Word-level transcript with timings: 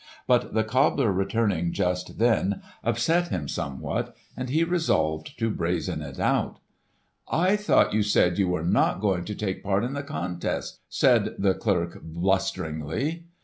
But 0.25 0.55
the 0.55 0.63
cobbler 0.63 1.11
returning 1.11 1.73
just 1.73 2.17
then 2.17 2.63
upset 2.83 3.27
him 3.27 3.47
somewhat, 3.47 4.15
and 4.35 4.49
he 4.49 4.63
resolved 4.63 5.37
to 5.37 5.51
brazen 5.51 6.01
it 6.01 6.19
out. 6.19 6.57
"I 7.31 7.55
thought 7.55 7.93
you 7.93 8.01
said 8.01 8.39
you 8.39 8.47
were 8.47 8.65
not 8.65 8.99
going 8.99 9.25
to 9.25 9.35
take 9.35 9.61
part 9.63 9.83
in 9.83 9.93
the 9.93 10.01
contest," 10.01 10.79
said 10.89 11.35
the 11.37 11.53
clerk 11.53 11.99
blusteringly. 12.01 13.25